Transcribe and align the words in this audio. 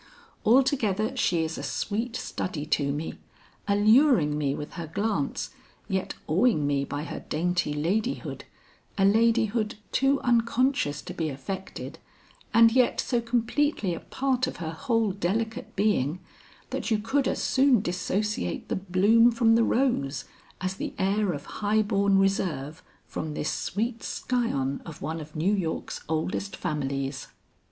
Altogether 0.47 1.15
she 1.15 1.43
is 1.43 1.59
a 1.59 1.61
sweet 1.61 2.15
study 2.15 2.65
to 2.65 2.91
me, 2.91 3.19
alluring 3.67 4.35
me 4.35 4.55
with 4.55 4.73
her 4.73 4.87
glance 4.87 5.51
yet 5.87 6.15
awing 6.27 6.65
me 6.65 6.83
by 6.83 7.03
her 7.03 7.19
dainty 7.29 7.71
ladyhood, 7.71 8.45
a 8.97 9.05
ladyhood 9.05 9.75
too 9.91 10.19
unconscious 10.21 11.03
to 11.03 11.13
be 11.13 11.29
affected 11.29 11.99
and 12.51 12.71
yet 12.71 12.99
so 12.99 13.21
completely 13.21 13.93
a 13.93 13.99
part 13.99 14.47
of 14.47 14.55
her 14.57 14.71
whole 14.71 15.11
delicate 15.11 15.75
being, 15.75 16.19
that 16.71 16.89
you 16.89 16.97
could 16.97 17.27
as 17.27 17.39
soon 17.43 17.79
dissociate 17.79 18.69
the 18.69 18.75
bloom 18.75 19.29
from 19.29 19.53
the 19.53 19.63
rose, 19.63 20.25
as 20.59 20.77
the 20.77 20.95
air 20.97 21.31
of 21.31 21.45
highborn 21.45 22.17
reserve, 22.17 22.81
from 23.05 23.35
this 23.35 23.51
sweet 23.51 24.01
scion 24.01 24.81
of 24.83 25.03
one 25.03 25.21
of 25.21 25.35
New 25.35 25.53
York's 25.53 26.01
oldest 26.09 26.55
families. 26.55 27.27